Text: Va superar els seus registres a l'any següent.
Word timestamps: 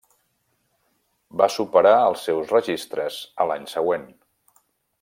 Va 1.41 1.49
superar 1.57 1.93
els 2.07 2.25
seus 2.29 2.55
registres 2.57 3.21
a 3.45 3.49
l'any 3.51 3.69
següent. 3.75 4.09